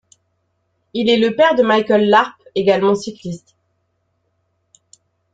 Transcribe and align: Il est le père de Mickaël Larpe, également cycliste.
Il 0.95 1.11
est 1.11 1.17
le 1.19 1.35
père 1.35 1.53
de 1.53 1.61
Mickaël 1.61 2.09
Larpe, 2.09 2.41
également 2.55 2.95
cycliste. 2.95 3.53